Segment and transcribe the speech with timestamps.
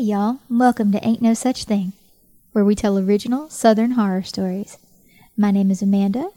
[0.00, 1.92] Hey, y'all, welcome to Ain't No Such Thing,
[2.52, 4.78] where we tell original Southern horror stories.
[5.36, 6.30] My name is Amanda,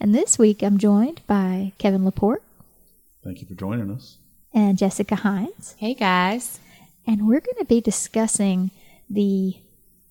[0.00, 2.42] and this week I'm joined by Kevin Laporte
[3.22, 4.18] Thank you for joining us.
[4.52, 6.58] and Jessica Hines, Hey guys.
[7.06, 8.72] and we're going to be discussing
[9.08, 9.54] the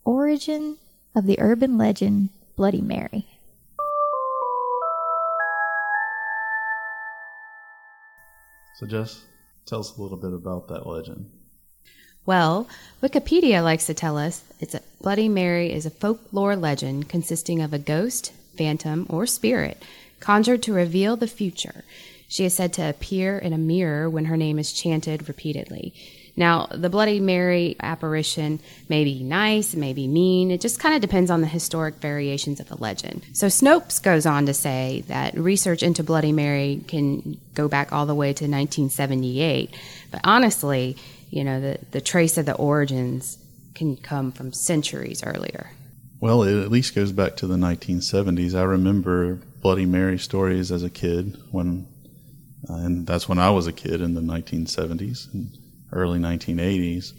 [0.06, 0.78] origin
[1.14, 3.28] of the urban legend Bloody Mary.
[8.76, 9.26] So, Jess,
[9.66, 11.30] tell us a little bit about that legend.
[12.28, 12.68] Well,
[13.02, 17.74] Wikipedia likes to tell us it's a Bloody Mary is a folklore legend consisting of
[17.74, 19.82] a ghost, phantom, or spirit
[20.20, 21.86] conjured to reveal the future.
[22.28, 25.94] She is said to appear in a mirror when her name is chanted repeatedly.
[26.36, 30.52] Now, the Bloody Mary apparition may be nice, may be mean.
[30.52, 33.26] It just kind of depends on the historic variations of the legend.
[33.32, 38.06] So, Snopes goes on to say that research into Bloody Mary can go back all
[38.06, 39.74] the way to 1978.
[40.12, 40.98] But honestly,
[41.30, 43.38] you know, the, the trace of the origins
[43.76, 45.72] can come from centuries earlier.
[46.20, 48.58] Well, it at least goes back to the 1970s.
[48.58, 51.88] I remember Bloody Mary stories as a kid when,
[52.70, 55.56] uh, and that's when I was a kid in the 1970s and
[55.92, 57.14] early 1980s,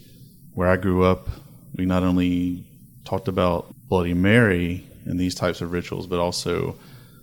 [0.53, 1.29] where I grew up.
[1.75, 2.65] We not only
[3.05, 6.77] talked about Bloody Mary and these types of rituals, but also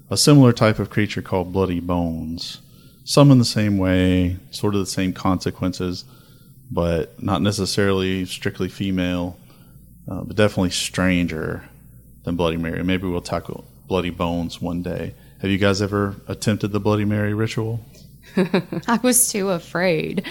[0.09, 2.61] a similar type of creature called Bloody Bones.
[3.05, 6.05] Some in the same way, sort of the same consequences,
[6.71, 9.39] but not necessarily strictly female
[10.09, 11.65] uh, but definitely stranger
[12.25, 12.83] than Bloody Mary.
[12.83, 15.15] Maybe we'll tackle Bloody Bones one day.
[15.41, 17.85] Have you guys ever attempted the Bloody Mary ritual?
[18.87, 20.27] I was too afraid.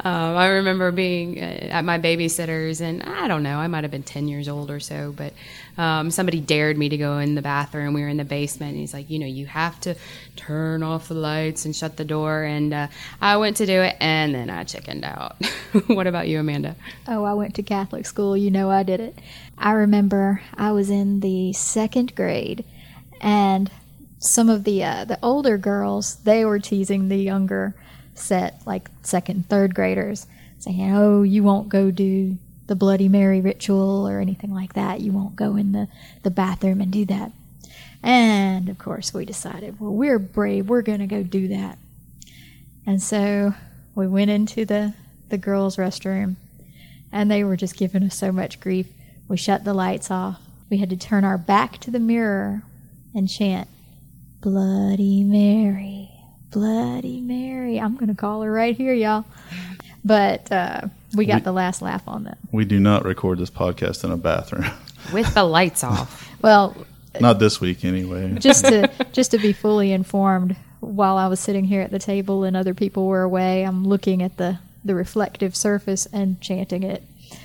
[0.00, 3.90] Um, I remember being uh, at my babysitter's, and I don't know, I might have
[3.90, 5.32] been 10 years old or so, but
[5.76, 7.94] um, somebody dared me to go in the bathroom.
[7.94, 9.94] We were in the basement, and he's like, you know, you have to
[10.36, 12.42] turn off the lights and shut the door.
[12.42, 12.88] And uh,
[13.20, 15.36] I went to do it, and then I chickened out.
[15.86, 16.76] what about you, Amanda?
[17.06, 18.36] Oh, I went to Catholic school.
[18.36, 19.18] You know I did it.
[19.58, 22.64] I remember I was in the second grade,
[23.20, 23.70] and
[24.24, 27.74] some of the uh, the older girls they were teasing the younger
[28.14, 30.26] set, like second, third graders,
[30.58, 35.00] saying, "Oh, you won't go do the Bloody Mary ritual or anything like that.
[35.00, 35.88] You won't go in the
[36.22, 37.32] the bathroom and do that."
[38.02, 40.68] And of course, we decided, well, we're brave.
[40.68, 41.78] We're going to go do that.
[42.86, 43.54] And so
[43.94, 44.94] we went into the
[45.30, 46.36] the girls' restroom
[47.10, 48.88] and they were just giving us so much grief.
[49.26, 50.40] We shut the lights off.
[50.68, 52.62] We had to turn our back to the mirror
[53.14, 53.68] and chant,
[54.48, 56.10] Bloody Mary,
[56.50, 57.80] Bloody Mary.
[57.80, 59.24] I'm going to call her right here, y'all.
[60.04, 60.82] But uh,
[61.16, 62.36] we got We- the last laugh on that.
[62.52, 64.66] We do not record this podcast in a bathroom.
[65.14, 66.30] With the lights off.
[66.42, 66.76] Well,
[67.18, 68.34] not this week, anyway.
[68.38, 72.44] just to just to be fully informed, while I was sitting here at the table
[72.44, 77.02] and other people were away, I'm looking at the the reflective surface and chanting it.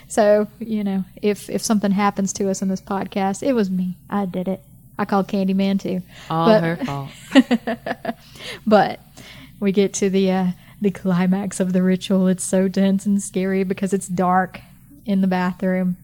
[0.09, 3.95] So you know, if if something happens to us in this podcast, it was me.
[4.09, 4.61] I did it.
[4.99, 6.01] I called Candyman too.
[6.29, 8.15] All But- her fault.
[8.67, 8.99] But
[9.59, 10.47] we get to the uh,
[10.81, 12.27] the climax of the ritual.
[12.27, 14.59] It's so dense and scary because it's dark
[15.05, 15.97] in the bathroom,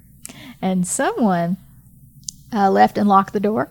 [0.61, 1.57] and someone
[2.53, 3.69] uh, left and locked the door,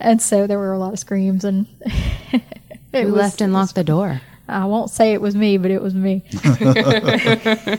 [0.00, 1.66] and so there were a lot of screams and.
[2.32, 2.42] it
[3.04, 4.20] Who was- left and locked the door?
[4.48, 6.22] I won't say it was me, but it was me.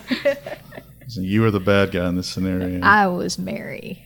[1.10, 2.82] So you were the bad guy in this scenario.
[2.84, 4.06] I was Mary.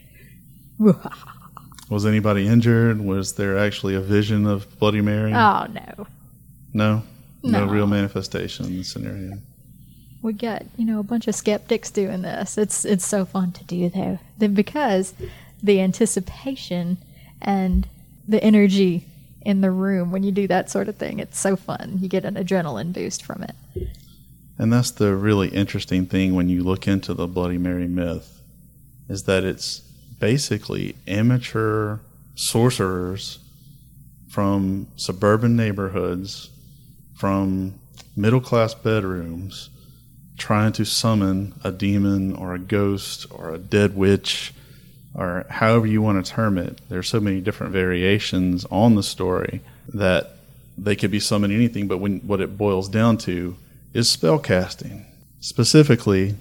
[1.91, 3.01] Was anybody injured?
[3.01, 5.33] Was there actually a vision of Bloody Mary?
[5.33, 6.07] Oh no.
[6.73, 7.03] no?
[7.43, 7.71] No No.
[7.71, 9.37] real manifestation in the scenario.
[10.21, 12.57] we got you know a bunch of skeptics doing this.
[12.57, 15.13] It's it's so fun to do though, then because
[15.61, 16.97] the anticipation
[17.41, 17.87] and
[18.27, 19.05] the energy
[19.41, 21.97] in the room when you do that sort of thing, it's so fun.
[21.99, 23.55] You get an adrenaline boost from it.
[24.57, 28.41] And that's the really interesting thing when you look into the Bloody Mary myth
[29.09, 29.81] is that it's
[30.21, 31.97] basically amateur
[32.35, 33.39] sorcerers
[34.29, 36.49] from suburban neighborhoods,
[37.15, 37.73] from
[38.15, 39.69] middle class bedrooms,
[40.37, 44.53] trying to summon a demon or a ghost or a dead witch
[45.13, 46.79] or however you want to term it.
[46.87, 50.37] There's so many different variations on the story that
[50.77, 53.57] they could be summoning anything, but when what it boils down to
[53.93, 55.05] is spell casting.
[55.41, 56.35] Specifically,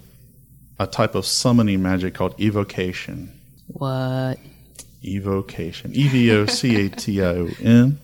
[0.78, 3.39] a type of summoning magic called evocation.
[3.72, 4.38] What?
[5.04, 5.92] Evocation.
[5.94, 7.98] E V O C A T I O N.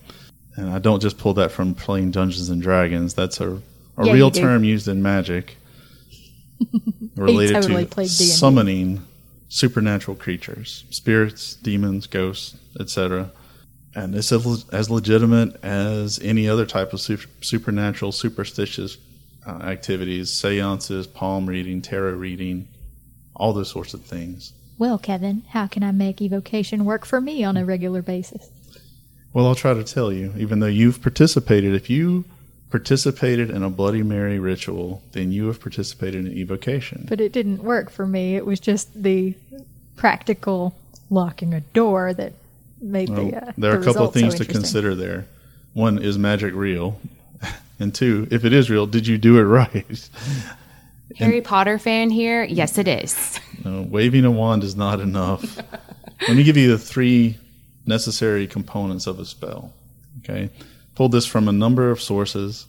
[0.57, 3.15] And I don't just pull that from playing Dungeons and Dragons.
[3.15, 3.61] That's a,
[3.99, 5.59] a Yeah, real term used in magic
[7.17, 9.03] related totally to summoning
[9.49, 13.31] supernatural creatures, spirits, demons, ghosts, etc.
[13.95, 18.97] And it's as as legitimate as any other type of su- supernatural, superstitious
[19.47, 22.69] uh, activities, seances, palm reading, tarot reading,
[23.35, 24.53] all those sorts of things.
[24.79, 28.51] Well, Kevin, how can I make evocation work for me on a regular basis?
[29.33, 32.25] Well, I'll try to tell you, even though you've participated, if you
[32.71, 37.07] participated in a Bloody Mary ritual, then you have participated in evocation.
[37.09, 38.37] But it didn't work for me.
[38.37, 39.35] It was just the
[39.97, 40.75] practical
[41.11, 42.33] locking a door that
[42.81, 43.37] made Well, the.
[43.37, 45.27] Uh, there are the a couple of things so to consider there.
[45.73, 47.01] One, is magic real?
[47.79, 50.09] And two, if it is real, did you do it right?
[51.19, 52.45] Harry Potter fan here?
[52.45, 53.41] Yes, it is.
[53.65, 55.59] No, waving a wand is not enough.
[56.29, 57.37] Let me give you the three
[57.85, 59.73] necessary components of a spell.
[60.21, 60.51] Okay,
[60.95, 62.67] pulled this from a number of sources,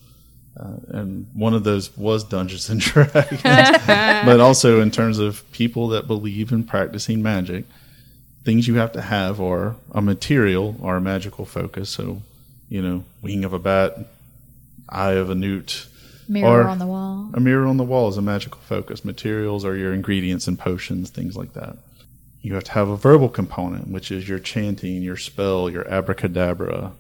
[0.60, 5.90] uh, and one of those was Dungeons and Dragons, but also in terms of people
[5.90, 7.66] that believe in practicing magic.
[8.44, 11.92] Things you have to have are a material or a magical focus.
[11.92, 12.24] So,
[12.70, 13.98] you know, wing of a bat,
[14.90, 15.86] eye of a newt,
[16.28, 17.30] Mirror or- on the wall.
[17.34, 19.06] a mirror on the wall is a magical focus.
[19.06, 21.78] Materials are your ingredients and potions, things like that.
[22.42, 26.94] You have to have a verbal component, which is your chanting, your spell, your abracadabra,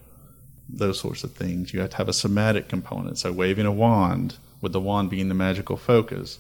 [0.68, 1.74] those sorts of things.
[1.74, 5.30] You have to have a somatic component, so waving a wand, with the wand being
[5.30, 6.40] the magical focus,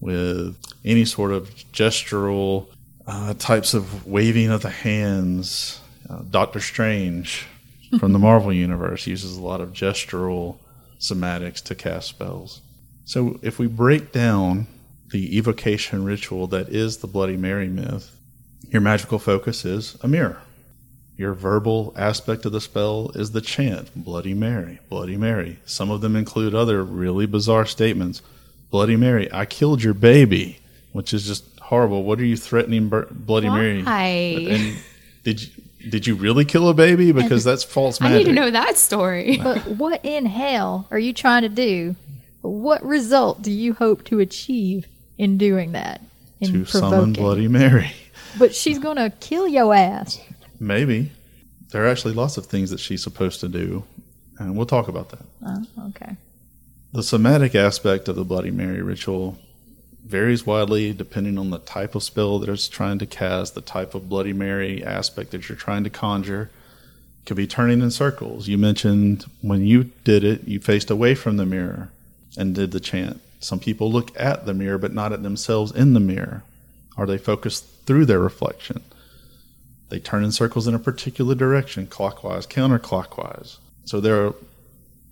[0.00, 2.68] with any sort of gestural
[3.06, 5.80] uh, types of waving of the hands.
[6.10, 7.46] Uh, Doctor Strange
[7.98, 10.58] from the Marvel Universe uses a lot of gestural
[11.02, 12.62] somatics to cast spells.
[13.04, 14.68] So if we break down
[15.10, 18.16] the evocation ritual that is the Bloody Mary myth,
[18.70, 20.40] your magical focus is a mirror.
[21.16, 25.58] Your verbal aspect of the spell is the chant, Bloody Mary, Bloody Mary.
[25.66, 28.22] Some of them include other really bizarre statements.
[28.70, 30.60] Bloody Mary, I killed your baby,
[30.92, 32.04] which is just horrible.
[32.04, 33.82] What are you threatening Bloody Mary?
[33.82, 34.46] Why?
[34.48, 34.78] And
[35.24, 35.50] did you,
[35.88, 37.12] did you really kill a baby?
[37.12, 38.14] Because that's false magic.
[38.14, 39.38] I need to know that story.
[39.42, 41.96] But what in hell are you trying to do?
[42.42, 44.86] What result do you hope to achieve
[45.18, 46.00] in doing that?
[46.40, 47.12] In to summon?
[47.12, 47.92] Bloody Mary.
[48.38, 50.20] But she's gonna kill your ass.
[50.58, 51.12] Maybe.
[51.70, 53.84] There are actually lots of things that she's supposed to do,
[54.38, 55.24] and we'll talk about that.
[55.46, 56.16] Oh, okay.
[56.92, 59.38] The somatic aspect of the Bloody Mary ritual
[60.04, 63.94] varies widely depending on the type of spell that it's trying to cast, the type
[63.94, 66.50] of Bloody Mary aspect that you're trying to conjure.
[67.20, 68.48] It could be turning in circles.
[68.48, 71.90] You mentioned when you did it, you faced away from the mirror
[72.36, 73.20] and did the chant.
[73.40, 76.42] Some people look at the mirror but not at themselves in the mirror,
[76.96, 78.82] Are they focused through their reflection.
[79.88, 83.58] They turn in circles in a particular direction, clockwise, counterclockwise.
[83.84, 84.34] So there are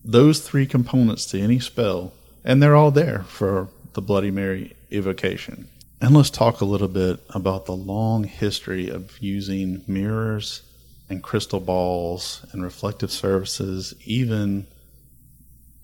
[0.05, 2.13] those three components to any spell,
[2.45, 5.69] and they're all there for the Bloody Mary evocation.
[6.01, 10.63] And let's talk a little bit about the long history of using mirrors
[11.11, 14.67] and crystal balls and reflective surfaces, even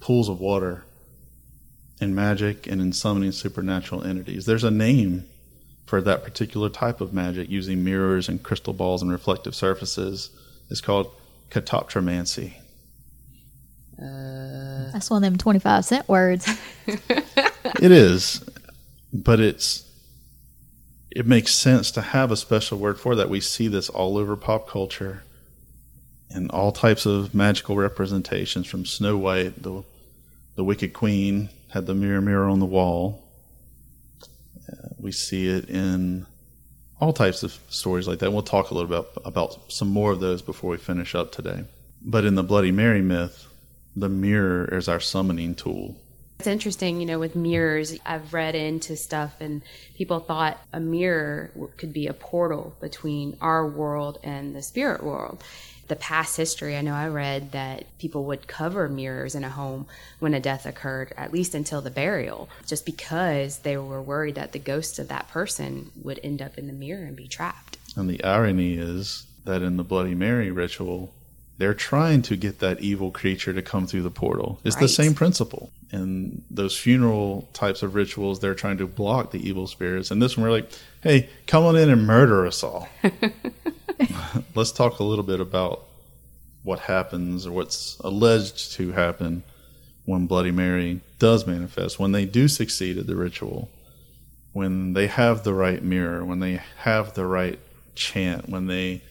[0.01, 0.85] pools of water
[2.01, 4.47] in magic and in summoning supernatural entities.
[4.47, 5.25] There's a name
[5.87, 10.31] for that particular type of magic using mirrors and crystal balls and reflective surfaces.
[10.71, 11.11] It's called
[11.51, 12.55] catoptromancy.
[13.99, 16.47] Uh, That's one of them twenty-five cent words.
[16.87, 18.45] it is,
[19.13, 19.85] but it's
[21.11, 23.31] it makes sense to have a special word for that.
[23.31, 25.23] We see this all over pop culture
[26.31, 29.83] in all types of magical representations from Snow White, the
[30.57, 33.23] the Wicked Queen had the mirror mirror on the wall.
[34.71, 36.27] Uh, we see it in
[37.01, 38.33] all types of stories like that.
[38.33, 41.31] We'll talk a little bit about, about some more of those before we finish up
[41.31, 41.65] today.
[42.03, 43.47] But in the Bloody Mary myth,
[43.95, 45.97] the mirror is our summoning tool.
[46.39, 47.99] It's interesting, you know, with mirrors.
[48.05, 49.63] I've read into stuff, and
[49.95, 55.43] people thought a mirror could be a portal between our world and the spirit world.
[55.89, 59.87] The past history, I know I read that people would cover mirrors in a home
[60.19, 64.53] when a death occurred, at least until the burial, just because they were worried that
[64.53, 67.79] the ghost of that person would end up in the mirror and be trapped.
[67.97, 71.15] And the irony is that in the Bloody Mary ritual,
[71.59, 74.61] they're trying to get that evil creature to come through the portal.
[74.65, 75.71] It's the same principle.
[75.91, 80.11] In those funeral types of rituals, they're trying to block the evil spirits.
[80.11, 80.71] And this one, we're like,
[81.03, 82.89] hey, come on in and murder us all.
[84.55, 85.85] Let's talk a little bit about
[86.63, 89.43] what happens or what's alleged to happen
[90.05, 93.71] when Bloody Mary does manifest, when they do succeed at the ritual,
[94.53, 97.59] when they have the right mirror, when they have the right
[97.95, 99.03] chant, when they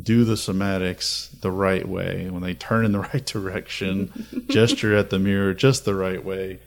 [0.00, 5.10] do the somatics the right way, when they turn in the right direction, gesture at
[5.10, 6.58] the mirror just the right way,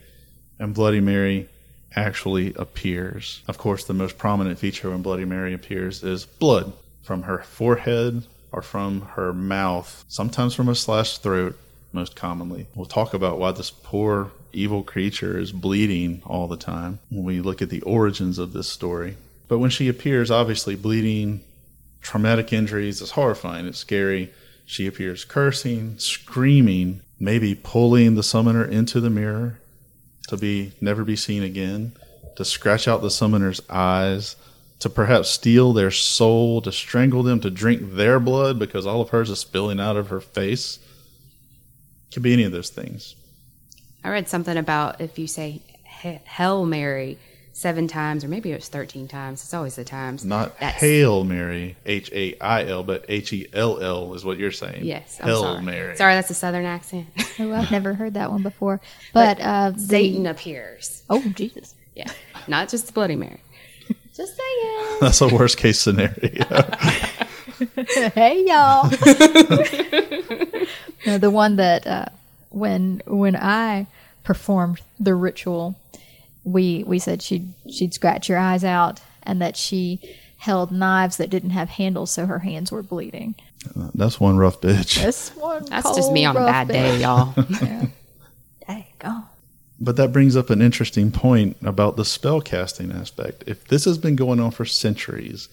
[0.58, 1.48] and Bloody Mary
[1.96, 3.42] actually appears.
[3.48, 8.26] Of course, the most prominent feature when Bloody Mary appears is blood from her forehead
[8.52, 11.56] or from her mouth, sometimes from a slashed throat,
[11.92, 12.66] most commonly.
[12.74, 17.40] We'll talk about why this poor evil creature is bleeding all the time when we
[17.40, 19.16] look at the origins of this story.
[19.48, 21.42] But when she appears, obviously bleeding,
[22.04, 24.32] traumatic injuries, it's horrifying, it's scary.
[24.66, 29.58] She appears cursing, screaming, maybe pulling the summoner into the mirror
[30.28, 31.92] to be never be seen again,
[32.36, 34.36] to scratch out the summoner's eyes,
[34.80, 39.10] to perhaps steal their soul, to strangle them, to drink their blood because all of
[39.10, 40.78] hers is spilling out of her face.
[42.12, 43.14] Could be any of those things.
[44.02, 45.62] I read something about if you say
[46.02, 47.18] "He- Hail Mary
[47.54, 49.42] seven times, or maybe it was 13 times.
[49.42, 50.24] It's always the times.
[50.24, 54.38] Not That's- Hail Mary, H A I L, but H E L L is what
[54.38, 54.84] you're saying.
[54.84, 55.18] Yes.
[55.20, 55.62] I'm Hail sorry.
[55.62, 55.96] Mary.
[55.96, 57.06] Sorry, that's a southern accent.
[57.36, 58.80] Oh, I've never heard that one before.
[59.12, 61.02] But, uh, the, Satan appears.
[61.10, 61.74] Oh, Jesus.
[61.96, 62.08] Yeah.
[62.46, 63.40] Not just the Bloody Mary.
[64.14, 64.98] Just saying.
[65.00, 66.44] That's a worst case scenario.
[68.14, 68.88] hey y'all.
[71.06, 72.06] no, the one that uh,
[72.50, 73.86] when when I
[74.22, 75.74] performed the ritual,
[76.44, 80.00] we we said she'd she'd scratch your eyes out, and that she
[80.38, 83.34] held knives that didn't have handles, so her hands were bleeding.
[83.74, 85.02] Uh, that's one rough bitch.
[85.02, 87.34] This one, That's just me on a bad day, y'all.
[88.66, 89.24] Hey, go.
[89.78, 93.44] But that brings up an interesting point about the spell casting aspect.
[93.46, 95.50] If this has been going on for centuries,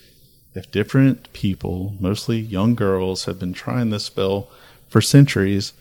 [0.53, 4.49] if different people, mostly young girls, have been trying this spell
[4.87, 5.73] for centuries,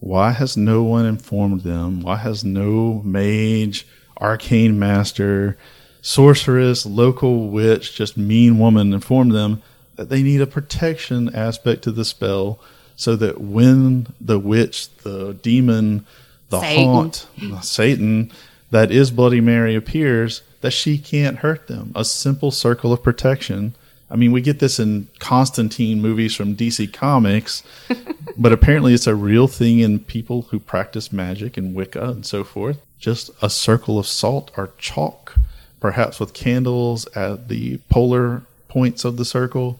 [0.00, 2.02] why has no one informed them?
[2.02, 3.86] Why has no mage,
[4.20, 5.56] arcane master,
[6.02, 9.62] sorceress, local witch, just mean woman informed them
[9.96, 12.58] that they need a protection aspect to the spell
[12.96, 16.06] so that when the witch, the demon,
[16.48, 16.84] the Satan.
[16.84, 17.26] haunt,
[17.62, 18.32] Satan,
[18.70, 21.92] that is Bloody Mary appears, that she can't hurt them.
[21.94, 23.74] A simple circle of protection.
[24.10, 27.62] I mean, we get this in Constantine movies from DC Comics,
[28.36, 32.44] but apparently it's a real thing in people who practice magic and Wicca and so
[32.44, 32.80] forth.
[33.04, 35.34] Just a circle of salt or chalk,
[35.78, 39.78] perhaps with candles at the polar points of the circle,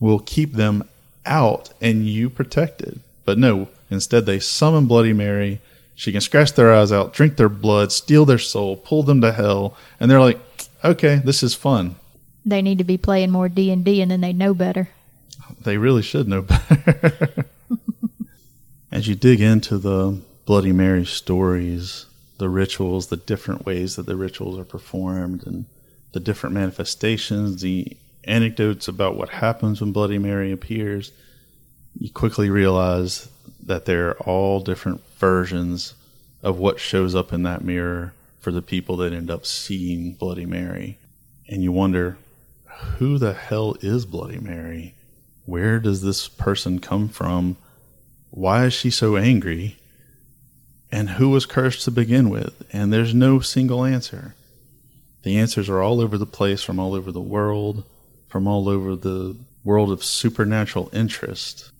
[0.00, 0.86] will keep them
[1.24, 3.00] out and you protected.
[3.24, 5.62] But no, instead they summon Bloody Mary.
[5.94, 9.32] She can scratch their eyes out, drink their blood, steal their soul, pull them to
[9.32, 10.38] hell, and they're like,
[10.84, 11.96] "Okay, this is fun."
[12.44, 14.90] They need to be playing more D and D, and then they know better.
[15.58, 17.46] They really should know better.
[18.92, 22.04] As you dig into the Bloody Mary stories,
[22.38, 25.66] the rituals, the different ways that the rituals are performed, and
[26.12, 31.12] the different manifestations, the anecdotes about what happens when Bloody Mary appears,
[31.98, 33.28] you quickly realize
[33.64, 35.94] that there are all different versions
[36.42, 40.46] of what shows up in that mirror for the people that end up seeing Bloody
[40.46, 40.98] Mary.
[41.48, 42.16] And you wonder,
[42.98, 44.94] who the hell is Bloody Mary?
[45.44, 47.56] Where does this person come from?
[48.30, 49.76] Why is she so angry?
[50.90, 52.64] And who was cursed to begin with?
[52.72, 54.34] And there's no single answer.
[55.22, 57.84] The answers are all over the place from all over the world,
[58.28, 61.70] from all over the world of supernatural interest.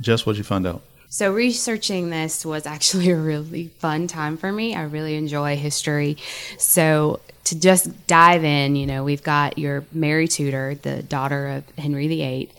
[0.00, 0.82] Jess, what'd you find out?
[1.08, 4.74] So, researching this was actually a really fun time for me.
[4.74, 6.16] I really enjoy history.
[6.58, 11.68] So, to just dive in, you know, we've got your Mary Tudor, the daughter of
[11.78, 12.50] Henry VIII,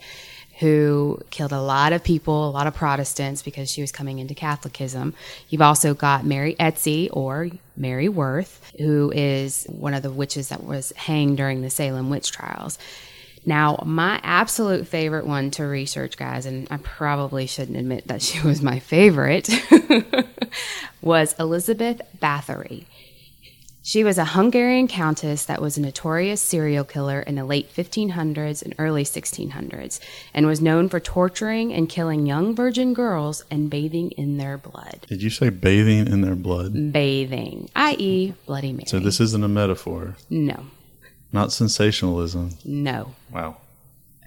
[0.58, 4.34] who killed a lot of people, a lot of Protestants because she was coming into
[4.34, 5.14] Catholicism.
[5.48, 10.64] You've also got Mary Easty or Mary Worth, who is one of the witches that
[10.64, 12.78] was hanged during the Salem witch trials.
[13.46, 18.40] Now, my absolute favorite one to research, guys, and I probably shouldn't admit that she
[18.46, 19.48] was my favorite,
[21.00, 22.84] was Elizabeth Bathory.
[23.88, 28.62] She was a Hungarian countess that was a notorious serial killer in the late 1500s
[28.62, 29.98] and early 1600s
[30.34, 35.06] and was known for torturing and killing young virgin girls and bathing in their blood.
[35.08, 36.92] Did you say bathing in their blood?
[36.92, 38.84] Bathing, i.e., Bloody Mary.
[38.88, 40.66] So this isn't a metaphor, no,
[41.32, 42.58] not sensationalism.
[42.66, 43.14] no.
[43.32, 43.56] Wow.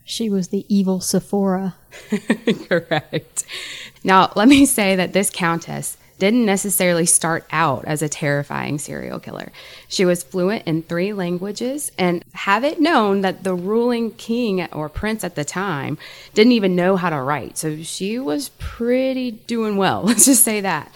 [0.03, 1.75] She was the evil Sephora.
[2.67, 3.45] Correct.
[4.03, 9.17] Now, let me say that this countess didn't necessarily start out as a terrifying serial
[9.17, 9.51] killer.
[9.87, 14.87] She was fluent in three languages and have it known that the ruling king or
[14.87, 15.97] prince at the time
[16.35, 17.57] didn't even know how to write.
[17.57, 20.03] So she was pretty doing well.
[20.05, 20.91] Let's just say that.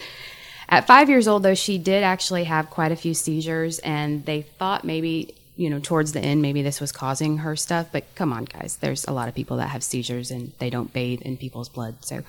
[0.70, 4.44] At five years old, though, she did actually have quite a few seizures, and they
[4.44, 7.88] thought maybe, you know, towards the end, maybe this was causing her stuff.
[7.92, 10.94] But come on, guys, there's a lot of people that have seizures and they don't
[10.94, 11.96] bathe in people's blood.
[12.06, 12.22] So,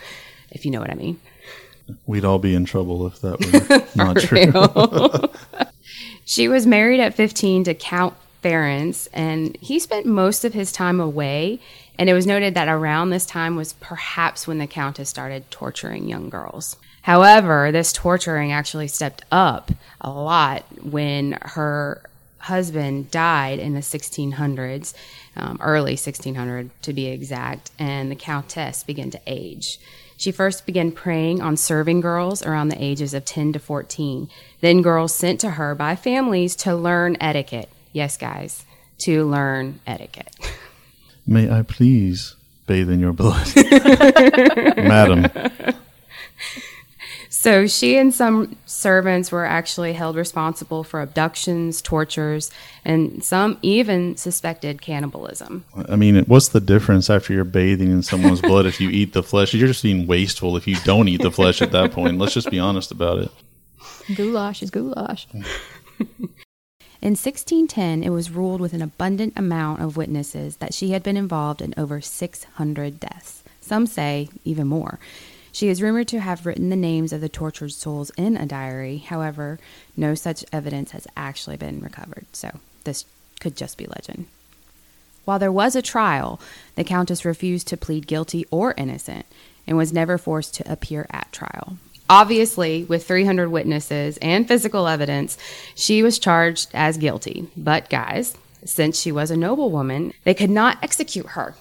[0.51, 1.21] if you know what I mean.
[2.07, 5.31] We'd all be in trouble if that were not true.
[6.29, 10.99] She was married at 15 to Count Ferenc, and he spent most of his time
[10.99, 11.61] away.
[11.99, 16.09] And it was noted that around this time was perhaps when the Countess started torturing
[16.09, 16.77] young girls.
[17.03, 22.03] However, this torturing actually stepped up a lot when her
[22.39, 24.95] husband died in the 1600s,
[25.37, 29.79] um, early 1600 to be exact, and the countess began to age.
[30.17, 34.29] She first began preying on serving girls around the ages of 10 to 14.
[34.61, 37.69] Then girls sent to her by families to learn etiquette.
[37.93, 38.65] Yes, guys,
[38.99, 40.35] to learn etiquette.
[41.27, 42.35] May I please
[42.67, 43.47] bathe in your blood?
[44.77, 45.27] Madam.
[47.39, 52.51] So she and some servants were actually held responsible for abductions, tortures,
[52.83, 55.67] and some even suspected cannibalism.
[55.87, 59.23] I mean, what's the difference after you're bathing in someone's blood if you eat the
[59.23, 59.53] flesh?
[59.53, 62.17] You're just being wasteful if you don't eat the flesh at that point.
[62.17, 63.31] Let's just be honest about it.
[64.15, 65.29] Goulash is goulash.
[67.03, 71.19] In 1610, it was ruled with an abundant amount of witnesses that she had been
[71.19, 73.45] involved in over 600 deaths.
[73.61, 74.99] Some say even more.
[75.57, 78.99] She is rumored to have written the names of the tortured souls in a diary.
[78.99, 79.59] However,
[79.97, 83.07] no such evidence has actually been recovered, so this
[83.41, 84.27] could just be legend.
[85.25, 86.39] While there was a trial,
[86.75, 89.25] the Countess refused to plead guilty or innocent
[89.67, 91.79] and was never forced to appear at trial.
[92.11, 95.39] Obviously, with 300 witnesses and physical evidence,
[95.75, 97.49] she was charged as guilty.
[97.57, 98.37] But, guys,
[98.67, 101.55] since she was a noblewoman, they could not execute her.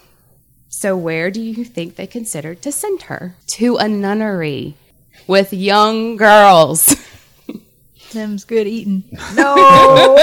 [0.77, 3.37] So, where do you think they considered to send her?
[3.47, 4.75] To a nunnery
[5.25, 6.97] with young girls.
[8.11, 9.05] Them's good eating.
[9.35, 10.17] No!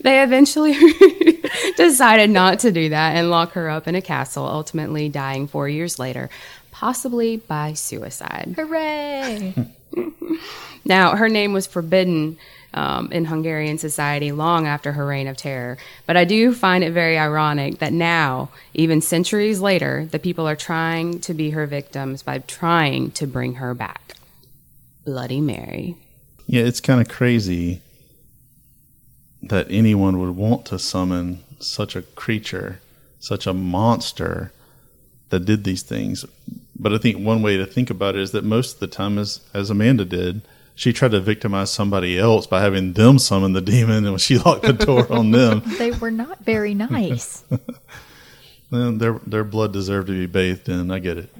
[0.00, 0.72] they eventually
[1.76, 5.68] decided not to do that and lock her up in a castle, ultimately dying four
[5.68, 6.30] years later,
[6.70, 8.54] possibly by suicide.
[8.56, 9.52] Hooray!
[10.86, 12.38] Now, her name was forbidden
[12.74, 15.78] um, in Hungarian society long after her reign of terror.
[16.06, 20.56] But I do find it very ironic that now, even centuries later, the people are
[20.56, 24.14] trying to be her victims by trying to bring her back.
[25.04, 25.96] Bloody Mary.
[26.46, 27.80] Yeah, it's kind of crazy
[29.42, 32.80] that anyone would want to summon such a creature,
[33.20, 34.52] such a monster
[35.30, 36.24] that did these things.
[36.76, 39.18] But I think one way to think about it is that most of the time,
[39.18, 40.42] as, as Amanda did,
[40.74, 44.62] she tried to victimize somebody else by having them summon the demon, and she locked
[44.62, 45.62] the door on them.
[45.78, 47.44] they were not very nice.
[48.70, 50.90] Then their their blood deserved to be bathed in.
[50.90, 51.30] I get it.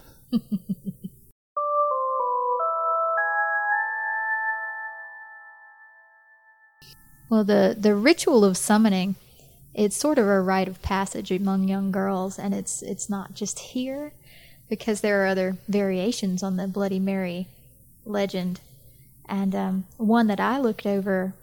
[7.28, 9.16] Well, the the ritual of summoning,
[9.74, 13.58] it's sort of a rite of passage among young girls, and it's it's not just
[13.58, 14.12] here,
[14.68, 17.48] because there are other variations on the Bloody Mary
[18.04, 18.60] legend,
[19.28, 21.34] and um, one that I looked over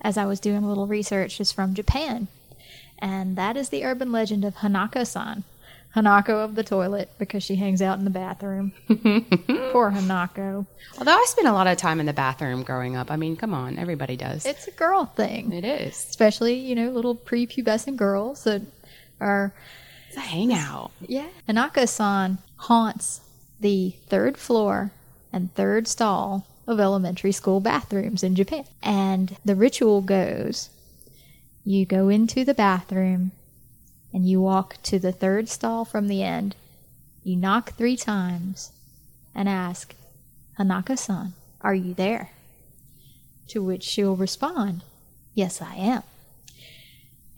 [0.00, 2.28] as I was doing a little research is from Japan,
[2.98, 5.44] and that is the urban legend of Hanako-san.
[5.96, 8.72] Hanako of the toilet because she hangs out in the bathroom.
[9.72, 10.66] Poor Hanako.
[10.98, 13.10] Although I spent a lot of time in the bathroom growing up.
[13.10, 14.44] I mean, come on, everybody does.
[14.44, 15.50] It's a girl thing.
[15.52, 15.94] it is.
[15.96, 18.60] especially you know little prepubescent girls that
[19.18, 19.54] are
[20.08, 20.90] It's a hangout.
[21.00, 21.28] yeah.
[21.48, 23.22] Hanako san haunts
[23.58, 24.92] the third floor
[25.32, 28.64] and third stall of elementary school bathrooms in Japan.
[28.82, 30.70] And the ritual goes:
[31.64, 33.32] you go into the bathroom
[34.12, 36.54] and you walk to the third stall from the end.
[37.24, 38.72] You knock three times
[39.34, 39.94] and ask,
[40.58, 42.30] Hanako-san, are you there?
[43.48, 44.82] To which she'll respond,
[45.34, 46.02] Yes, I am.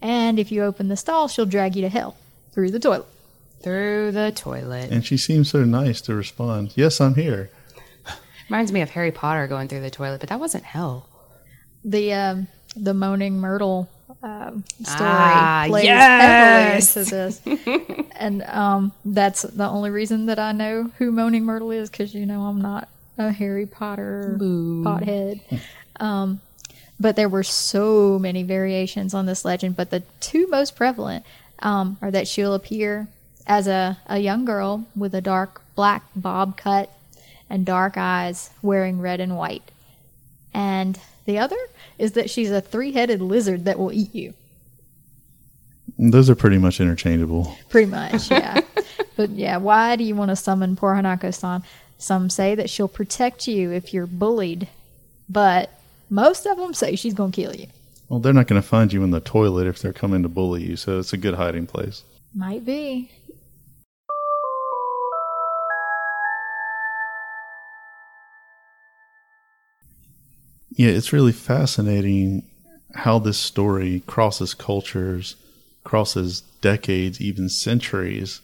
[0.01, 2.17] And if you open the stall, she'll drag you to hell
[2.53, 3.07] through the toilet.
[3.63, 4.91] Through the toilet.
[4.91, 6.73] And she seems so nice to respond.
[6.77, 7.51] Yes, I'm here.
[8.51, 11.07] Reminds me of Harry Potter going through the toilet, but that wasn't hell.
[11.85, 13.89] The um, the moaning Myrtle
[14.25, 16.95] um, story Ah, plays yes!
[16.95, 21.71] heavily into this, and um, that's the only reason that I know who Moaning Myrtle
[21.71, 25.41] is because you know I'm not a Harry Potter pothead.
[26.01, 26.41] Um,
[26.99, 31.27] but there were so many variations on this legend, but the two most prevalent
[31.59, 33.07] um, are that she'll appear
[33.47, 36.91] as a, a young girl with a dark black bob cut
[37.51, 39.71] and dark eyes wearing red and white.
[40.55, 41.59] And the other
[41.99, 44.33] is that she's a three headed lizard that will eat you.
[45.99, 47.55] Those are pretty much interchangeable.
[47.69, 48.63] Pretty much, yeah.
[49.17, 51.63] but yeah, why do you want to summon poor Hanako-san?
[51.99, 54.69] Some say that she'll protect you if you're bullied,
[55.29, 55.71] but
[56.09, 57.67] most of them say she's going to kill you.
[58.09, 60.65] Well, they're not going to find you in the toilet if they're coming to bully
[60.65, 62.03] you, so it's a good hiding place.
[62.35, 63.11] Might be.
[70.71, 72.45] Yeah, it's really fascinating
[72.95, 75.37] how this story crosses cultures,
[75.85, 78.41] crosses decades, even centuries.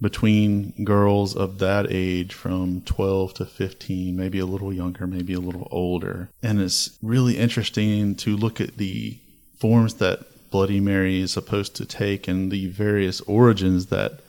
[0.00, 5.40] between girls of that age from 12 to 15, maybe a little younger, maybe a
[5.40, 6.28] little older.
[6.42, 9.18] And it's really interesting to look at the
[9.58, 14.20] forms that Bloody Mary is supposed to take and the various origins that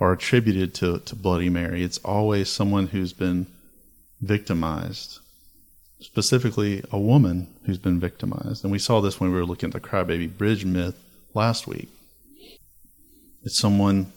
[0.00, 1.84] are attributed to, to Bloody Mary.
[1.84, 3.46] It's always someone who's been
[4.20, 5.20] victimized,
[6.00, 8.64] specifically a woman who's been victimized.
[8.64, 10.98] And we saw this when we were looking at the crybaby bridge myth
[11.34, 11.88] last week.
[13.42, 14.12] It's someone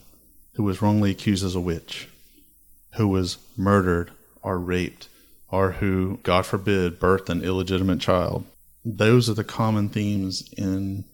[0.55, 2.07] who was wrongly accused as a witch,
[2.95, 5.07] who was murdered or raped,
[5.49, 8.45] or who, God forbid, birthed an illegitimate child.
[8.85, 11.05] Those are the common themes in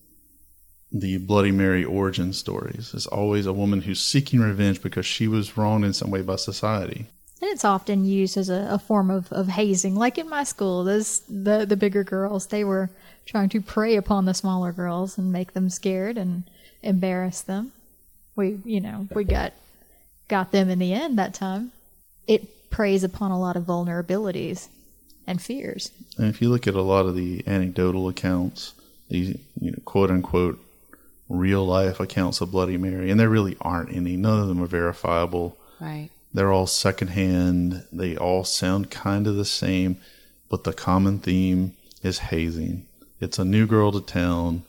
[0.92, 2.94] the Bloody Mary origin stories.
[2.94, 6.38] It's always a woman who's seeking revenge because she was wronged in some way by
[6.38, 7.08] society.
[7.50, 9.96] And it's often used as a, a form of, of hazing.
[9.96, 12.92] Like in my school, those the, the bigger girls, they were
[13.26, 16.44] trying to prey upon the smaller girls and make them scared and
[16.84, 17.72] embarrass them.
[18.36, 19.54] We you know, we got
[20.28, 21.72] got them in the end that time.
[22.28, 24.68] It preys upon a lot of vulnerabilities
[25.26, 25.90] and fears.
[26.20, 28.76] And if you look at a lot of the anecdotal accounts,
[29.10, 30.64] these you know, quote unquote
[31.30, 34.18] real life accounts of Bloody Mary, and there really aren't any.
[34.18, 35.58] None of them are verifiable.
[35.80, 36.12] Right.
[36.34, 37.86] They're all secondhand.
[37.92, 39.98] They all sound kind of the same,
[40.50, 42.86] but the common theme is hazing.
[43.20, 44.64] It's a new girl to town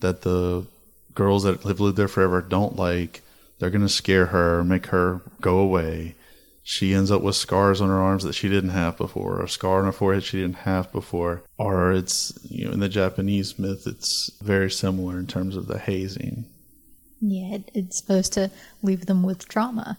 [0.00, 0.66] that the
[1.14, 3.22] girls that have lived there forever don't like.
[3.58, 6.16] They're going to scare her, make her go away.
[6.62, 9.48] She ends up with scars on her arms that she didn't have before, or a
[9.48, 11.42] scar on her forehead she didn't have before.
[11.58, 15.78] Or it's, you know, in the Japanese myth, it's very similar in terms of the
[15.78, 16.46] hazing.
[17.20, 18.50] Yeah, it's supposed to
[18.82, 19.98] leave them with trauma.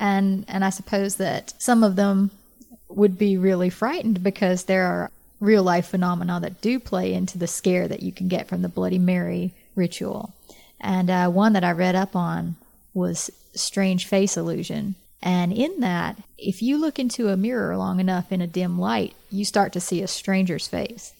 [0.00, 2.30] And and I suppose that some of them
[2.88, 7.46] would be really frightened because there are real life phenomena that do play into the
[7.46, 10.32] scare that you can get from the Bloody Mary ritual.
[10.80, 12.56] And uh, one that I read up on
[12.92, 14.94] was strange face illusion.
[15.22, 19.14] And in that, if you look into a mirror long enough in a dim light,
[19.30, 21.14] you start to see a stranger's face.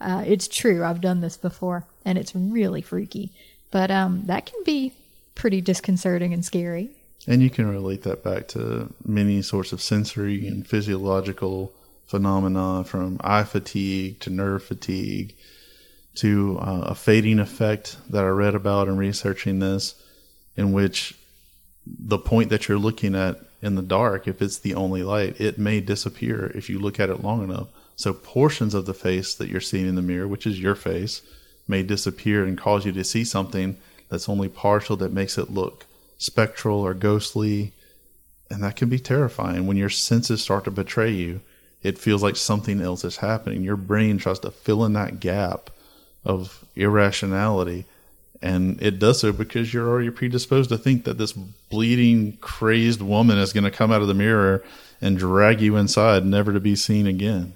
[0.00, 3.30] Uh, it's true, I've done this before, and it's really freaky.
[3.70, 4.92] But um, that can be
[5.34, 6.90] pretty disconcerting and scary.
[7.26, 11.72] And you can relate that back to many sorts of sensory and physiological
[12.06, 15.34] phenomena from eye fatigue to nerve fatigue
[16.16, 19.94] to uh, a fading effect that I read about in researching this,
[20.56, 21.14] in which
[21.86, 25.58] the point that you're looking at in the dark, if it's the only light, it
[25.58, 27.68] may disappear if you look at it long enough.
[27.96, 31.22] So portions of the face that you're seeing in the mirror, which is your face,
[31.68, 33.76] may disappear and cause you to see something
[34.08, 35.86] that's only partial that makes it look
[36.18, 37.72] spectral or ghostly.
[38.50, 41.40] And that can be terrifying when your senses start to betray you.
[41.82, 43.62] It feels like something else is happening.
[43.62, 45.70] Your brain tries to fill in that gap
[46.24, 47.86] of irrationality
[48.42, 53.38] and it does so because you're already predisposed to think that this bleeding, crazed woman
[53.38, 54.62] is going to come out of the mirror
[55.00, 57.54] and drag you inside, never to be seen again.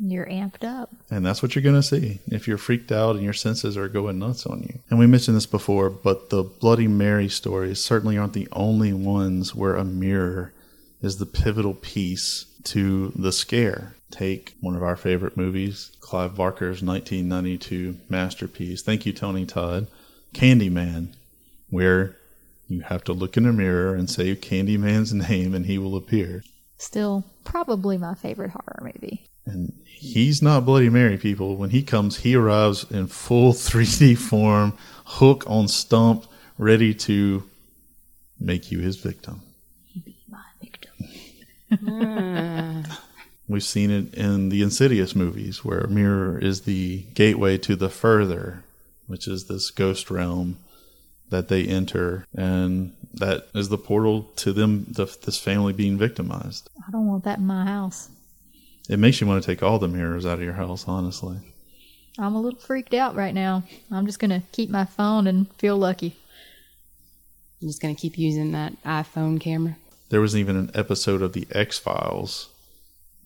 [0.00, 0.90] You're amped up.
[1.10, 3.88] And that's what you're going to see if you're freaked out and your senses are
[3.88, 4.78] going nuts on you.
[4.90, 9.54] And we mentioned this before, but the Bloody Mary stories certainly aren't the only ones
[9.54, 10.52] where a mirror
[11.02, 13.94] is the pivotal piece to the scare.
[14.10, 18.82] Take one of our favorite movies, Clive Barker's 1992 masterpiece.
[18.82, 19.86] Thank you, Tony Todd.
[20.32, 21.14] Candyman,
[21.70, 22.16] where
[22.68, 26.42] you have to look in a mirror and say Candyman's name and he will appear.
[26.76, 29.27] Still, probably my favorite horror movie.
[29.48, 31.56] And he's not Bloody Mary, people.
[31.56, 36.26] When he comes, he arrives in full 3D form, hook on stump,
[36.58, 37.44] ready to
[38.38, 39.40] make you his victim.
[40.04, 41.06] Be my victim.
[43.48, 47.88] We've seen it in the Insidious movies, where a mirror is the gateway to the
[47.88, 48.62] further,
[49.06, 50.58] which is this ghost realm
[51.30, 56.68] that they enter, and that is the portal to them, the, this family being victimized.
[56.86, 58.10] I don't want that in my house.
[58.88, 61.36] It makes you want to take all the mirrors out of your house, honestly.
[62.18, 63.62] I'm a little freaked out right now.
[63.92, 66.16] I'm just going to keep my phone and feel lucky.
[67.60, 69.76] I'm just going to keep using that iPhone camera.
[70.08, 72.48] There was even an episode of The X Files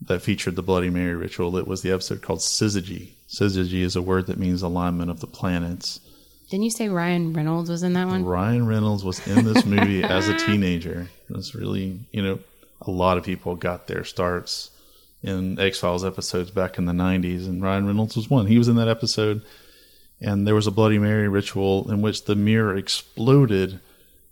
[0.07, 1.57] that featured the Bloody Mary ritual.
[1.57, 3.11] It was the episode called Syzygy.
[3.29, 6.01] Syzygy is a word that means alignment of the planets.
[6.51, 8.25] Didn't you say Ryan Reynolds was in that one?
[8.25, 11.09] Ryan Reynolds was in this movie as a teenager.
[11.31, 12.40] It's really, you know,
[12.81, 14.71] a lot of people got their starts
[15.22, 18.46] in X Files episodes back in the 90s, and Ryan Reynolds was one.
[18.46, 19.42] He was in that episode,
[20.20, 23.80] and there was a Bloody Mary ritual in which the mirror exploded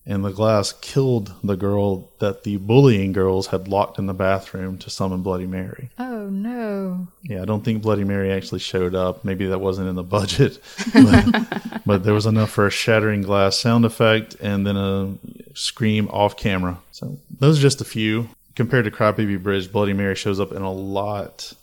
[0.06, 4.78] and the glass killed the girl that the bullying girls had locked in the bathroom
[4.78, 5.90] to summon Bloody Mary.
[5.98, 7.06] Oh no.
[7.22, 9.24] Yeah, I don't think Bloody Mary actually showed up.
[9.24, 10.58] Maybe that wasn't in the budget,
[10.92, 15.14] but, but there was enough for a shattering glass sound effect and then a
[15.54, 16.78] scream off camera.
[16.92, 18.30] So those are just a few.
[18.60, 21.54] Compared to Crybaby Bridge, Bloody Mary shows up in a lot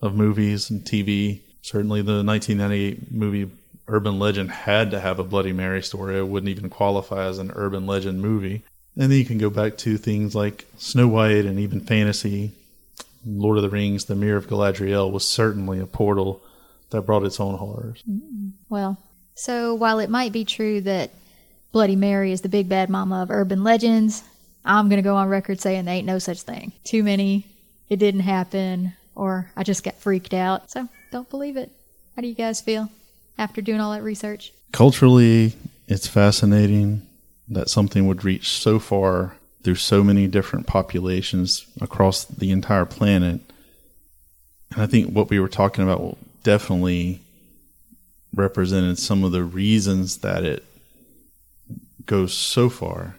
[0.00, 1.38] of movies and TV.
[1.62, 3.48] Certainly, the 1998 movie
[3.86, 6.18] Urban Legend had to have a Bloody Mary story.
[6.18, 8.64] It wouldn't even qualify as an urban legend movie.
[8.96, 12.50] And then you can go back to things like Snow White and even fantasy.
[13.24, 16.42] Lord of the Rings, The Mirror of Galadriel was certainly a portal
[16.90, 18.02] that brought its own horrors.
[18.02, 18.48] Mm-hmm.
[18.68, 18.98] Well,
[19.36, 21.12] so while it might be true that
[21.70, 24.24] Bloody Mary is the big bad mama of urban legends,
[24.64, 26.72] I'm going to go on record saying there ain't no such thing.
[26.84, 27.46] Too many,
[27.88, 30.70] it didn't happen, or I just got freaked out.
[30.70, 31.70] So don't believe it.
[32.16, 32.88] How do you guys feel
[33.38, 34.52] after doing all that research?
[34.72, 35.54] Culturally,
[35.88, 37.02] it's fascinating
[37.48, 43.40] that something would reach so far through so many different populations across the entire planet.
[44.72, 47.20] And I think what we were talking about definitely
[48.34, 50.64] represented some of the reasons that it
[52.06, 53.16] goes so far,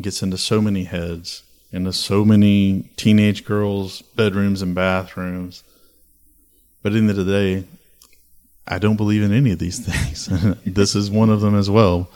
[0.00, 5.64] gets into so many heads, into so many teenage girls' bedrooms and bathrooms.
[6.82, 7.64] But in the end of the day,
[8.66, 10.28] I don't believe in any of these things.
[10.66, 12.08] this is one of them as well.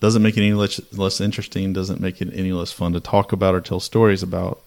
[0.00, 3.32] Doesn't make it any less, less interesting, doesn't make it any less fun to talk
[3.32, 4.60] about or tell stories about.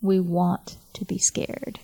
[0.00, 1.80] We want to be scared.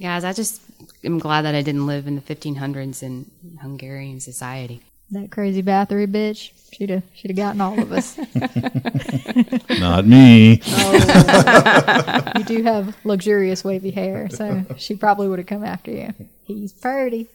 [0.00, 0.60] Guys, I just
[1.04, 4.82] am glad that I didn't live in the 1500s in Hungarian society.
[5.14, 8.18] That crazy Bathory bitch, she'd have she'd have gotten all of us.
[9.80, 10.60] Not me.
[10.66, 16.12] Oh, you do have luxurious wavy hair, so she probably would have come after you.
[16.44, 17.28] He's pretty.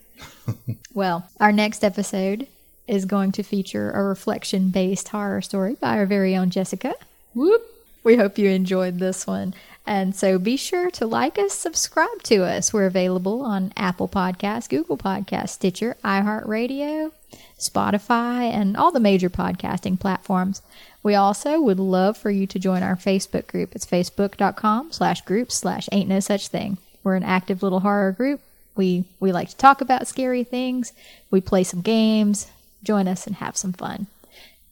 [0.93, 2.47] Well, our next episode
[2.87, 6.95] is going to feature a reflection based horror story by our very own Jessica.
[7.33, 7.61] Whoop!
[8.03, 9.53] We hope you enjoyed this one.
[9.85, 12.71] And so be sure to like us, subscribe to us.
[12.71, 17.11] We're available on Apple Podcasts, Google Podcasts, Stitcher, iHeartRadio,
[17.57, 20.61] Spotify, and all the major podcasting platforms.
[21.01, 23.75] We also would love for you to join our Facebook group.
[23.75, 26.77] It's facebook.com slash groups slash ain't no such thing.
[27.03, 28.41] We're an active little horror group.
[28.75, 30.93] We we like to talk about scary things.
[31.31, 32.47] We play some games.
[32.83, 34.07] Join us and have some fun.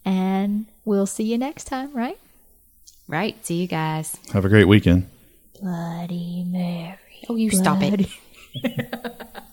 [0.06, 2.18] And we'll see you next time, right?
[3.08, 3.44] Right.
[3.46, 4.18] See you guys.
[4.34, 5.10] Have a great weekend.
[5.62, 6.98] Bloody Mary.
[7.30, 8.08] Oh, you stop it.